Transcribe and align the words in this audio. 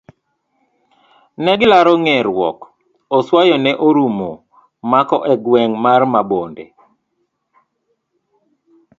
Negilaro 1.43 1.93
nge'ruok. 2.03 2.59
oswayo 3.17 3.55
ne 3.63 3.71
orumo 3.87 4.29
mako 4.91 5.17
e 5.33 5.35
gweng' 5.45 5.77
mar 5.83 6.01
Mabonde. 6.13 6.65